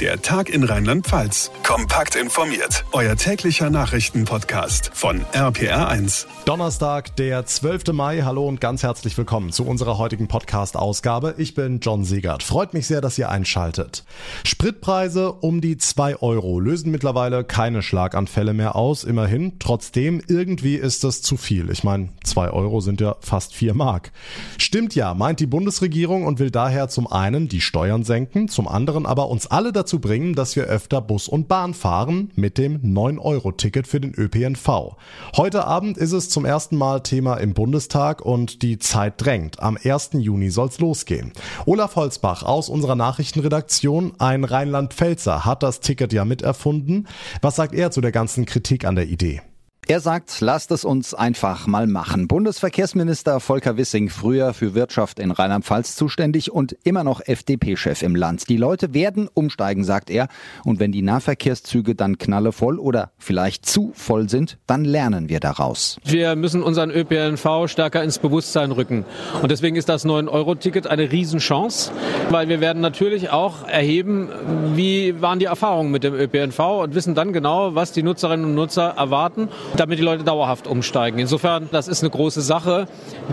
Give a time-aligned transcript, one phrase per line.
[0.00, 1.52] Der Tag in Rheinland-Pfalz.
[1.62, 2.84] Kompakt informiert.
[2.90, 6.26] Euer täglicher Nachrichtenpodcast von RPR1.
[6.44, 7.92] Donnerstag, der 12.
[7.92, 8.22] Mai.
[8.22, 11.36] Hallo und ganz herzlich willkommen zu unserer heutigen Podcast-Ausgabe.
[11.38, 12.42] Ich bin John Siegert.
[12.42, 14.04] Freut mich sehr, dass ihr einschaltet.
[14.44, 19.04] Spritpreise um die 2 Euro lösen mittlerweile keine Schlaganfälle mehr aus.
[19.04, 19.60] Immerhin.
[19.60, 21.70] Trotzdem, irgendwie ist das zu viel.
[21.70, 24.10] Ich meine, 2 Euro sind ja fast 4 Mark.
[24.58, 29.06] Stimmt ja, meint die Bundesregierung und will daher zum einen die Steuern senken, zum anderen
[29.06, 32.80] aber uns alle dazu dazu bringen, dass wir öfter Bus und Bahn fahren mit dem
[32.80, 34.96] 9-Euro-Ticket für den ÖPNV.
[35.36, 39.60] Heute Abend ist es zum ersten Mal Thema im Bundestag und die Zeit drängt.
[39.60, 40.12] Am 1.
[40.14, 41.32] Juni soll's losgehen.
[41.66, 47.06] Olaf Holzbach aus unserer Nachrichtenredaktion, ein Rheinland-Pfälzer, hat das Ticket ja miterfunden.
[47.42, 49.42] Was sagt er zu der ganzen Kritik an der Idee?
[49.86, 52.26] Er sagt, lasst es uns einfach mal machen.
[52.26, 58.48] Bundesverkehrsminister Volker Wissing, früher für Wirtschaft in Rheinland-Pfalz zuständig und immer noch FDP-Chef im Land.
[58.48, 60.28] Die Leute werden umsteigen, sagt er.
[60.64, 65.98] Und wenn die Nahverkehrszüge dann knallevoll oder vielleicht zu voll sind, dann lernen wir daraus.
[66.02, 69.04] Wir müssen unseren ÖPNV stärker ins Bewusstsein rücken.
[69.42, 71.92] Und deswegen ist das 9-Euro-Ticket eine Riesenchance,
[72.30, 74.30] weil wir werden natürlich auch erheben,
[74.76, 78.54] wie waren die Erfahrungen mit dem ÖPNV und wissen dann genau, was die Nutzerinnen und
[78.54, 81.18] Nutzer erwarten damit die Leute dauerhaft umsteigen.
[81.18, 82.86] Insofern, das ist eine große Sache,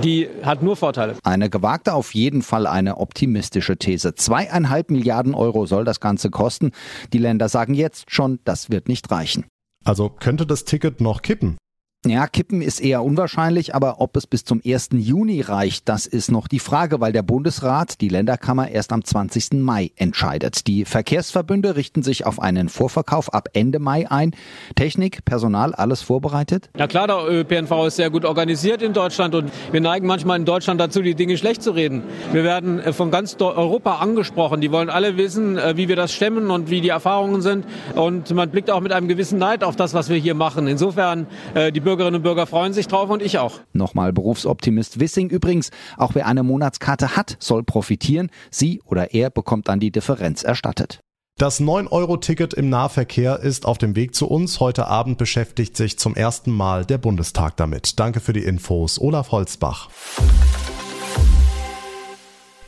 [0.03, 1.15] die hat nur Vorteile.
[1.23, 4.15] Eine gewagte, auf jeden Fall eine optimistische These.
[4.15, 6.71] Zweieinhalb Milliarden Euro soll das Ganze kosten.
[7.13, 9.45] Die Länder sagen jetzt schon, das wird nicht reichen.
[9.83, 11.57] Also könnte das Ticket noch kippen?
[12.03, 14.89] Ja, kippen ist eher unwahrscheinlich, aber ob es bis zum 1.
[14.93, 19.61] Juni reicht, das ist noch die Frage, weil der Bundesrat die Länderkammer erst am 20.
[19.61, 20.65] Mai entscheidet.
[20.65, 24.35] Die Verkehrsverbünde richten sich auf einen Vorverkauf ab Ende Mai ein.
[24.73, 26.71] Technik, Personal, alles vorbereitet?
[26.75, 30.45] Ja klar, der ÖPNV ist sehr gut organisiert in Deutschland und wir neigen manchmal in
[30.45, 32.01] Deutschland dazu, die Dinge schlecht zu reden.
[32.31, 34.59] Wir werden äh, von ganz Europa angesprochen.
[34.59, 37.63] Die wollen alle wissen, äh, wie wir das stemmen und wie die Erfahrungen sind.
[37.93, 40.65] Und man blickt auch mit einem gewissen Neid auf das, was wir hier machen.
[40.65, 43.59] Insofern, äh, die Bürgerinnen und Bürger freuen sich drauf und ich auch.
[43.73, 45.71] Nochmal Berufsoptimist Wissing übrigens.
[45.97, 48.29] Auch wer eine Monatskarte hat, soll profitieren.
[48.49, 51.01] Sie oder er bekommt dann die Differenz erstattet.
[51.37, 54.61] Das 9-Euro-Ticket im Nahverkehr ist auf dem Weg zu uns.
[54.61, 57.99] Heute Abend beschäftigt sich zum ersten Mal der Bundestag damit.
[57.99, 59.89] Danke für die Infos, Olaf Holzbach.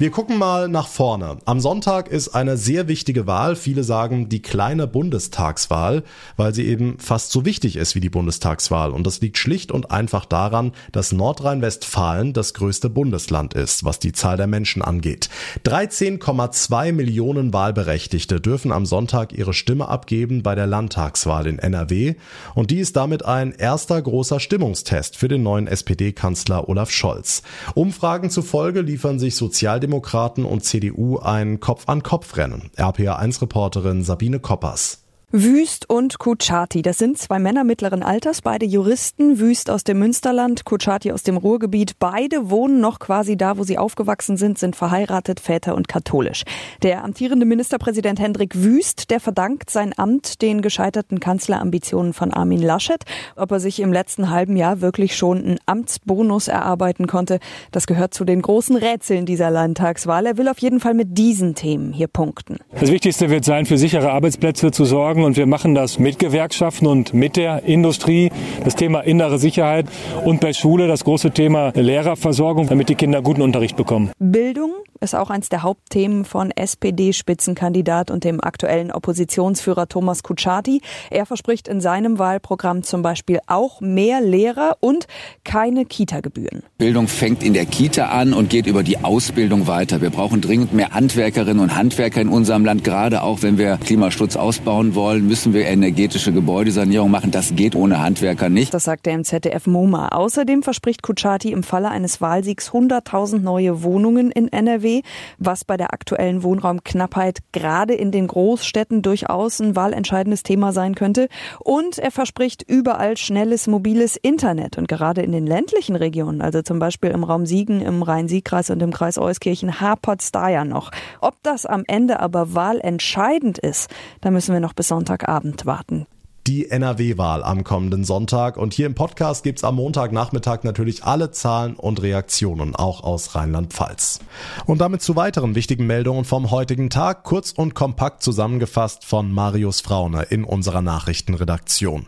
[0.04, 1.38] Wir gucken mal nach vorne.
[1.46, 3.56] Am Sonntag ist eine sehr wichtige Wahl.
[3.56, 6.04] Viele sagen die kleine Bundestagswahl,
[6.36, 8.92] weil sie eben fast so wichtig ist wie die Bundestagswahl.
[8.92, 14.12] Und das liegt schlicht und einfach daran, dass Nordrhein-Westfalen das größte Bundesland ist, was die
[14.12, 15.30] Zahl der Menschen angeht.
[15.64, 22.16] 13,2 Millionen Wahlberechtigte dürfen am Sonntag ihre Stimme abgeben bei der Landtagswahl in NRW.
[22.56, 27.42] Und die ist damit ein erster großer Stimmungstest für den neuen SPD-Kanzler Olaf Scholz.
[27.74, 32.72] Umfragen zufolge liefern sich Sozial Sozialdemokraten und CDU ein Kopf-an-Kopf-Rennen.
[32.78, 35.03] RPA1-Reporterin Sabine Koppers.
[35.36, 40.64] Wüst und Kuchati, das sind zwei Männer mittleren Alters, beide Juristen, Wüst aus dem Münsterland,
[40.64, 41.94] Kuchati aus dem Ruhrgebiet.
[41.98, 46.44] Beide wohnen noch quasi da, wo sie aufgewachsen sind, sind verheiratet, Väter und katholisch.
[46.84, 53.04] Der amtierende Ministerpräsident Hendrik Wüst, der verdankt sein Amt den gescheiterten Kanzlerambitionen von Armin Laschet.
[53.36, 57.40] Ob er sich im letzten halben Jahr wirklich schon einen Amtsbonus erarbeiten konnte,
[57.72, 60.28] das gehört zu den großen Rätseln dieser Landtagswahl.
[60.28, 62.60] Er will auf jeden Fall mit diesen Themen hier punkten.
[62.80, 66.88] Das Wichtigste wird sein, für sichere Arbeitsplätze zu sorgen und wir machen das mit Gewerkschaften
[66.88, 68.32] und mit der Industrie.
[68.64, 69.86] Das Thema innere Sicherheit
[70.26, 74.12] und bei Schule das große Thema Lehrerversorgung, damit die Kinder guten Unterricht bekommen.
[74.20, 74.74] Bildung
[75.04, 80.82] ist auch eins der Hauptthemen von SPD-Spitzenkandidat und dem aktuellen Oppositionsführer Thomas Kutschaty.
[81.12, 85.08] Er verspricht in seinem Wahlprogramm zum Beispiel auch mehr Lehrer und
[85.44, 86.64] keine Kita-Gebühren.
[86.78, 90.02] Bildung fängt in der Kita an und geht über die Ausbildung weiter.
[90.02, 94.38] Wir brauchen dringend mehr Handwerkerinnen und Handwerker in unserem Land, gerade auch wenn wir Klimaschutz
[94.38, 97.32] ausbauen wollen, müssen wir energetische Gebäudesanierung machen.
[97.32, 98.74] Das geht ohne Handwerker nicht.
[98.74, 100.10] Das sagt er im ZDF MoMA.
[100.10, 105.02] Außerdem verspricht Kutschaty im Falle eines Wahlsiegs 100.000 neue Wohnungen in NRW
[105.38, 111.28] was bei der aktuellen Wohnraumknappheit gerade in den Großstädten durchaus ein wahlentscheidendes Thema sein könnte.
[111.60, 114.78] Und er verspricht überall schnelles mobiles Internet.
[114.78, 118.82] Und gerade in den ländlichen Regionen, also zum Beispiel im Raum Siegen, im Rhein-Sieg-Kreis und
[118.82, 120.92] im Kreis Euskirchen, hapert es da ja noch.
[121.22, 123.90] Ob das am Ende aber wahlentscheidend ist,
[124.22, 126.08] da müssen wir noch bis Sonntagabend warten
[126.48, 128.58] die NRW-Wahl am kommenden Sonntag.
[128.58, 134.20] Und hier im Podcast gibt's am Montagnachmittag natürlich alle Zahlen und Reaktionen, auch aus Rheinland-Pfalz.
[134.66, 139.80] Und damit zu weiteren wichtigen Meldungen vom heutigen Tag, kurz und kompakt zusammengefasst von Marius
[139.80, 142.08] Fraune in unserer Nachrichtenredaktion.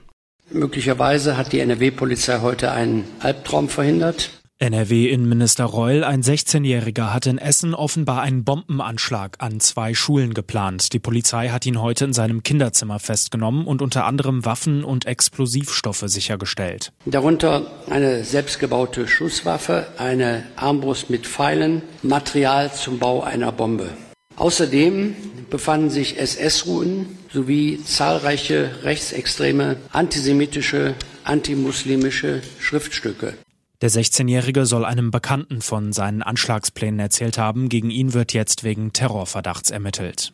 [0.52, 4.35] Möglicherweise hat die NRW-Polizei heute einen Albtraum verhindert.
[4.58, 10.94] NRW-Innenminister Reul, ein 16-Jähriger, hat in Essen offenbar einen Bombenanschlag an zwei Schulen geplant.
[10.94, 16.06] Die Polizei hat ihn heute in seinem Kinderzimmer festgenommen und unter anderem Waffen und Explosivstoffe
[16.06, 16.94] sichergestellt.
[17.06, 23.90] Darunter eine selbstgebaute Schusswaffe, eine Armbrust mit Pfeilen, Material zum Bau einer Bombe.
[24.38, 25.16] Außerdem
[25.50, 33.34] befanden sich SS-Ruhen sowie zahlreiche rechtsextreme, antisemitische, antimuslimische Schriftstücke.
[33.82, 37.70] Der 16-Jährige soll einem Bekannten von seinen Anschlagsplänen erzählt haben.
[37.70, 40.34] Gegen ihn wird jetzt wegen Terrorverdachts ermittelt.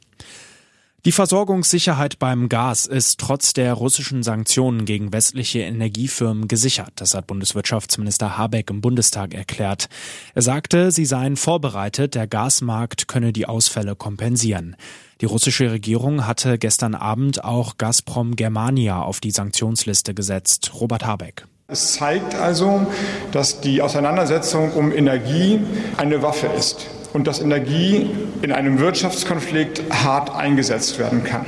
[1.04, 6.92] Die Versorgungssicherheit beim Gas ist trotz der russischen Sanktionen gegen westliche Energiefirmen gesichert.
[6.98, 9.90] Das hat Bundeswirtschaftsminister Habeck im Bundestag erklärt.
[10.36, 14.76] Er sagte, sie seien vorbereitet, der Gasmarkt könne die Ausfälle kompensieren.
[15.22, 20.72] Die russische Regierung hatte gestern Abend auch Gazprom Germania auf die Sanktionsliste gesetzt.
[20.76, 21.48] Robert Habeck.
[21.72, 22.86] Es zeigt also,
[23.32, 25.62] dass die Auseinandersetzung um Energie
[25.96, 28.10] eine Waffe ist und dass Energie
[28.42, 31.46] in einem Wirtschaftskonflikt hart eingesetzt werden kann.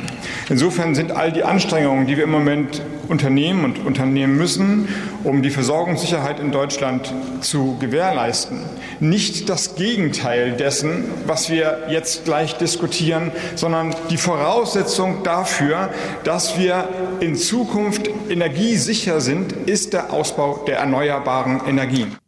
[0.47, 4.87] Insofern sind all die Anstrengungen, die wir im Moment unternehmen und unternehmen müssen,
[5.23, 8.59] um die Versorgungssicherheit in Deutschland zu gewährleisten,
[8.99, 15.89] nicht das Gegenteil dessen, was wir jetzt gleich diskutieren, sondern die Voraussetzung dafür,
[16.23, 16.87] dass wir
[17.19, 22.22] in Zukunft energiesicher sind, ist der Ausbau der erneuerbaren Energien.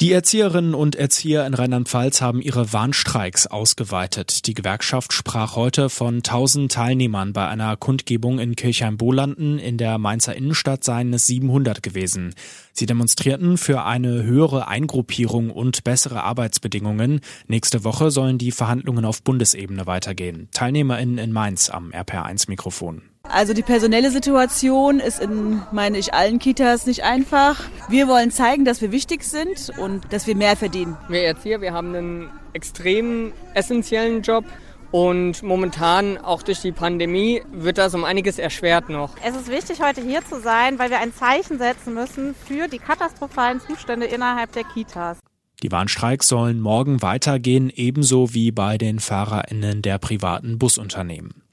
[0.00, 4.46] Die Erzieherinnen und Erzieher in Rheinland-Pfalz haben ihre Warnstreiks ausgeweitet.
[4.46, 9.58] Die Gewerkschaft sprach heute von 1000 Teilnehmern bei einer Kundgebung in Kirchheim-Bolanden.
[9.58, 12.34] In der Mainzer Innenstadt seien es 700 gewesen.
[12.72, 17.20] Sie demonstrierten für eine höhere Eingruppierung und bessere Arbeitsbedingungen.
[17.46, 20.48] Nächste Woche sollen die Verhandlungen auf Bundesebene weitergehen.
[20.52, 23.02] TeilnehmerInnen in Mainz am RPR1-Mikrofon.
[23.32, 27.62] Also die personelle Situation ist in, meine ich, allen Kitas nicht einfach.
[27.88, 30.96] Wir wollen zeigen, dass wir wichtig sind und dass wir mehr verdienen.
[31.08, 34.44] Wir Erzieher, wir haben einen extrem essentiellen Job.
[34.90, 39.14] Und momentan, auch durch die Pandemie, wird das um einiges erschwert noch.
[39.24, 42.78] Es ist wichtig, heute hier zu sein, weil wir ein Zeichen setzen müssen für die
[42.78, 45.18] katastrophalen Zustände innerhalb der Kitas.
[45.62, 51.44] Die Warnstreiks sollen morgen weitergehen, ebenso wie bei den FahrerInnen der privaten Busunternehmen.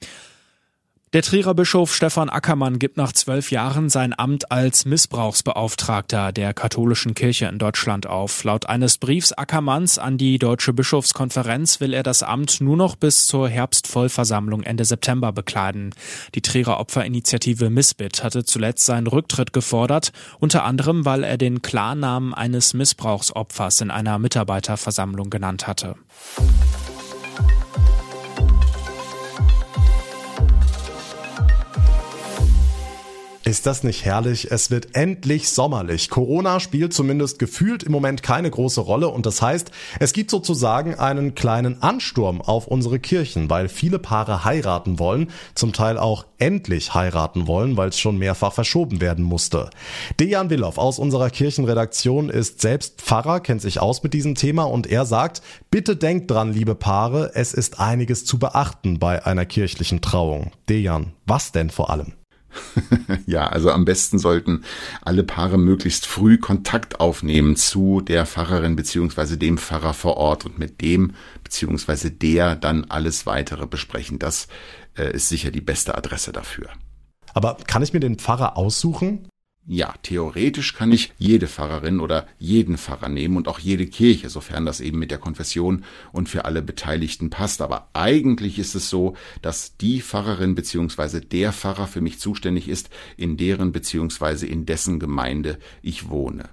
[1.14, 7.14] Der Trierer Bischof Stefan Ackermann gibt nach zwölf Jahren sein Amt als Missbrauchsbeauftragter der katholischen
[7.14, 8.44] Kirche in Deutschland auf.
[8.44, 13.26] Laut eines Briefs Ackermanns an die Deutsche Bischofskonferenz will er das Amt nur noch bis
[13.26, 15.94] zur Herbstvollversammlung Ende September bekleiden.
[16.34, 22.34] Die Trierer Opferinitiative Missbit hatte zuletzt seinen Rücktritt gefordert, unter anderem, weil er den Klarnamen
[22.34, 25.94] eines Missbrauchsopfers in einer Mitarbeiterversammlung genannt hatte.
[33.48, 34.50] Ist das nicht herrlich?
[34.50, 36.10] Es wird endlich sommerlich.
[36.10, 40.96] Corona spielt zumindest gefühlt im Moment keine große Rolle und das heißt, es gibt sozusagen
[40.96, 46.92] einen kleinen Ansturm auf unsere Kirchen, weil viele Paare heiraten wollen, zum Teil auch endlich
[46.92, 49.70] heiraten wollen, weil es schon mehrfach verschoben werden musste.
[50.20, 54.86] Dejan Willow aus unserer Kirchenredaktion ist selbst Pfarrer, kennt sich aus mit diesem Thema und
[54.86, 55.40] er sagt,
[55.70, 60.50] bitte denkt dran, liebe Paare, es ist einiges zu beachten bei einer kirchlichen Trauung.
[60.68, 62.17] Dejan, was denn vor allem?
[63.26, 64.64] ja, also am besten sollten
[65.02, 70.58] alle Paare möglichst früh Kontakt aufnehmen zu der Pfarrerin beziehungsweise dem Pfarrer vor Ort und
[70.58, 71.14] mit dem
[71.44, 74.18] beziehungsweise der dann alles weitere besprechen.
[74.18, 74.48] Das
[74.96, 76.68] äh, ist sicher die beste Adresse dafür.
[77.34, 79.28] Aber kann ich mir den Pfarrer aussuchen?
[79.70, 84.64] Ja, theoretisch kann ich jede Pfarrerin oder jeden Pfarrer nehmen und auch jede Kirche, sofern
[84.64, 87.60] das eben mit der Konfession und für alle Beteiligten passt.
[87.60, 92.88] Aber eigentlich ist es so, dass die Pfarrerin beziehungsweise der Pfarrer für mich zuständig ist,
[93.18, 96.48] in deren beziehungsweise in dessen Gemeinde ich wohne.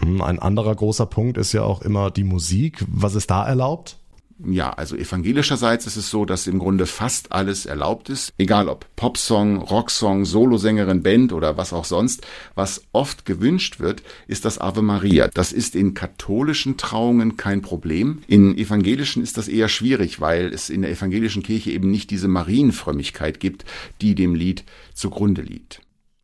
[0.00, 2.84] Hm, ein anderer großer Punkt ist ja auch immer die Musik.
[2.86, 3.98] Was ist da erlaubt?
[4.44, 8.86] Ja, also evangelischerseits ist es so, dass im Grunde fast alles erlaubt ist, egal ob
[8.94, 12.26] Popsong, Rocksong, Solosängerin, Band oder was auch sonst.
[12.54, 15.28] Was oft gewünscht wird, ist das Ave Maria.
[15.28, 18.22] Das ist in katholischen Trauungen kein Problem.
[18.28, 22.28] In evangelischen ist das eher schwierig, weil es in der evangelischen Kirche eben nicht diese
[22.28, 23.64] Marienfrömmigkeit gibt,
[24.00, 24.64] die dem Lied
[24.94, 25.80] zugrunde liegt.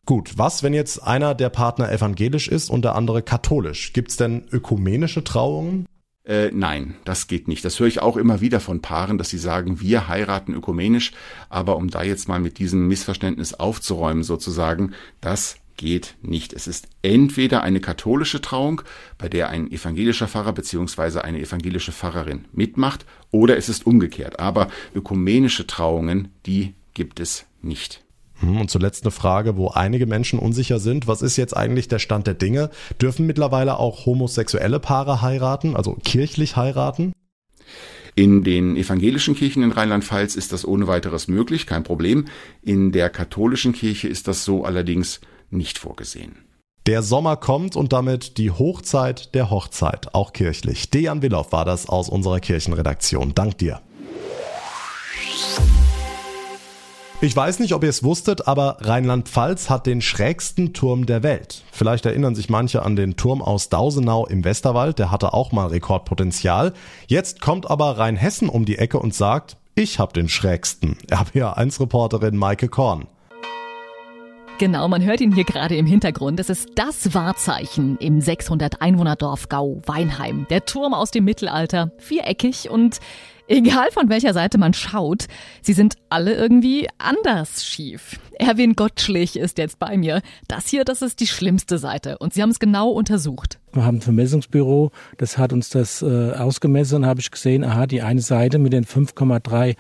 [0.06, 3.92] Gut, was, wenn jetzt einer der Partner evangelisch ist und der andere katholisch?
[3.94, 5.87] Gibt's denn ökumenische Trauungen?
[6.25, 7.64] Äh, nein, das geht nicht.
[7.64, 11.12] Das höre ich auch immer wieder von Paaren, dass sie sagen, wir heiraten ökumenisch.
[11.50, 16.52] Aber um da jetzt mal mit diesem Missverständnis aufzuräumen sozusagen, das geht nicht.
[16.52, 18.83] Es ist entweder eine katholische Trauung,
[19.19, 24.38] bei der ein evangelischer Pfarrer beziehungsweise eine evangelische Pfarrerin mitmacht, oder es ist umgekehrt.
[24.38, 28.03] Aber ökumenische Trauungen, die gibt es nicht.
[28.44, 31.06] Hm, und zuletzt eine Frage, wo einige Menschen unsicher sind.
[31.06, 32.70] Was ist jetzt eigentlich der Stand der Dinge?
[33.00, 37.12] Dürfen mittlerweile auch homosexuelle Paare heiraten, also kirchlich heiraten?
[38.16, 42.26] In den evangelischen Kirchen in Rheinland-Pfalz ist das ohne weiteres möglich, kein Problem.
[42.62, 45.20] In der katholischen Kirche ist das so allerdings
[45.50, 46.36] nicht vorgesehen.
[46.86, 50.90] Der Sommer kommt und damit die Hochzeit der Hochzeit, auch kirchlich.
[50.90, 53.34] Dejan Willow war das aus unserer Kirchenredaktion.
[53.34, 53.80] Dank dir.
[57.25, 61.62] Ich weiß nicht, ob ihr es wusstet, aber Rheinland-Pfalz hat den schrägsten Turm der Welt.
[61.73, 65.69] Vielleicht erinnern sich manche an den Turm aus Dausenau im Westerwald, der hatte auch mal
[65.69, 66.75] Rekordpotenzial.
[67.07, 70.99] Jetzt kommt aber Rheinhessen um die Ecke und sagt, ich hab den schrägsten.
[71.09, 73.07] RPA1-Reporterin Maike Korn.
[74.59, 76.38] Genau, man hört ihn hier gerade im Hintergrund.
[76.40, 80.47] Es ist das Wahrzeichen im 600 Einwohnerdorf Gau Weinheim.
[80.50, 83.00] Der Turm aus dem Mittelalter, viereckig und
[83.46, 85.26] Egal von welcher Seite man schaut,
[85.60, 88.18] sie sind alle irgendwie anders schief.
[88.38, 90.22] Erwin Gottschlich ist jetzt bei mir.
[90.48, 93.58] Das hier, das ist die schlimmste Seite und sie haben es genau untersucht.
[93.75, 97.88] Wir haben ein Vermessungsbüro, das hat uns das äh, ausgemessen und habe ich gesehen, aha,
[97.88, 99.76] die eine Seite mit den 5,38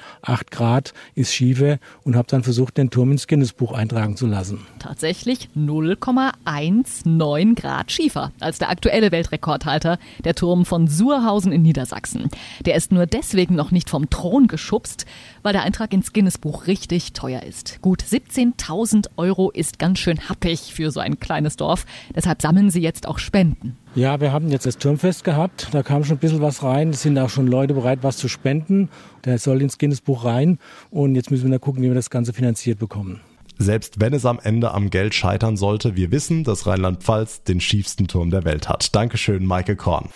[0.50, 4.66] Grad ist schiefer und habe dann versucht, den Turm ins Guinness-Buch eintragen zu lassen.
[4.80, 12.30] Tatsächlich 0,19 Grad schiefer als der aktuelle Weltrekordhalter, der Turm von Surhausen in Niedersachsen.
[12.66, 15.06] Der ist nur deswegen noch nicht vom Thron geschubst,
[15.44, 17.80] weil der Eintrag ins Guinness-Buch richtig teuer ist.
[17.80, 21.86] Gut 17.000 Euro ist ganz schön happig für so ein kleines Dorf.
[22.12, 23.76] Deshalb sammeln sie jetzt auch Spenden.
[23.96, 25.68] Ja, wir haben jetzt das Turmfest gehabt.
[25.70, 26.90] Da kam schon ein bisschen was rein.
[26.90, 28.88] Es sind auch schon Leute bereit, was zu spenden.
[29.24, 30.58] Der soll ins Guinness-Buch rein.
[30.90, 33.20] Und jetzt müssen wir da gucken, wie wir das Ganze finanziert bekommen.
[33.56, 38.08] Selbst wenn es am Ende am Geld scheitern sollte, wir wissen, dass Rheinland-Pfalz den schiefsten
[38.08, 38.92] Turm der Welt hat.
[38.96, 40.08] Dankeschön, Maike Korn.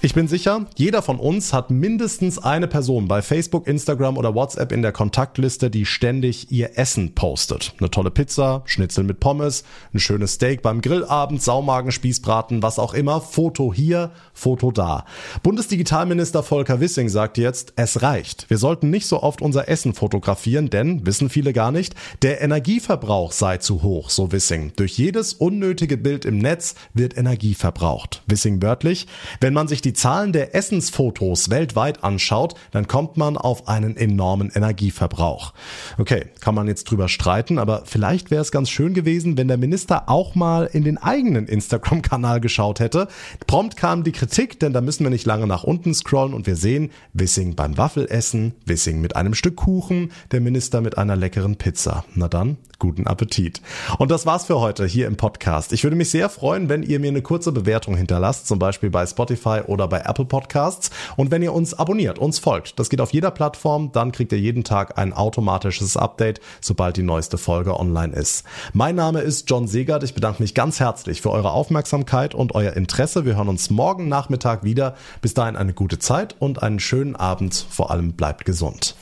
[0.00, 4.70] Ich bin sicher, jeder von uns hat mindestens eine Person bei Facebook, Instagram oder WhatsApp
[4.70, 7.74] in der Kontaktliste, die ständig ihr Essen postet.
[7.80, 12.94] Eine tolle Pizza, Schnitzel mit Pommes, ein schönes Steak beim Grillabend, Saumagen, Spießbraten, was auch
[12.94, 13.20] immer.
[13.20, 15.04] Foto hier, Foto da.
[15.42, 18.48] Bundesdigitalminister Volker Wissing sagt jetzt, es reicht.
[18.48, 23.32] Wir sollten nicht so oft unser Essen fotografieren, denn, wissen viele gar nicht, der Energieverbrauch
[23.32, 24.74] sei zu hoch, so Wissing.
[24.76, 28.22] Durch jedes unnötige Bild im Netz wird Energie verbraucht.
[28.28, 29.08] Wissing wörtlich,
[29.40, 33.96] wenn man sich die die Zahlen der Essensfotos weltweit anschaut, dann kommt man auf einen
[33.96, 35.54] enormen Energieverbrauch.
[35.96, 39.56] Okay, kann man jetzt drüber streiten, aber vielleicht wäre es ganz schön gewesen, wenn der
[39.56, 43.08] Minister auch mal in den eigenen Instagram-Kanal geschaut hätte.
[43.46, 46.56] Prompt kam die Kritik, denn da müssen wir nicht lange nach unten scrollen und wir
[46.56, 52.04] sehen Wissing beim Waffelessen, Wissing mit einem Stück Kuchen, der Minister mit einer leckeren Pizza.
[52.14, 53.60] Na dann, guten Appetit.
[53.98, 55.72] Und das war's für heute hier im Podcast.
[55.72, 59.04] Ich würde mich sehr freuen, wenn ihr mir eine kurze Bewertung hinterlasst, zum Beispiel bei
[59.06, 60.90] Spotify oder bei Apple Podcasts.
[61.16, 64.38] Und wenn ihr uns abonniert, uns folgt, das geht auf jeder Plattform, dann kriegt ihr
[64.38, 68.44] jeden Tag ein automatisches Update, sobald die neueste Folge online ist.
[68.72, 70.04] Mein Name ist John Segert.
[70.04, 73.24] Ich bedanke mich ganz herzlich für eure Aufmerksamkeit und euer Interesse.
[73.24, 74.94] Wir hören uns morgen Nachmittag wieder.
[75.20, 77.66] Bis dahin eine gute Zeit und einen schönen Abend.
[77.68, 78.94] Vor allem bleibt gesund.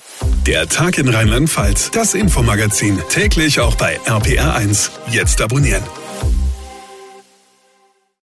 [0.47, 4.90] Der Tag in Rheinland-Pfalz, das Infomagazin, täglich auch bei RPR1.
[5.11, 5.82] Jetzt abonnieren.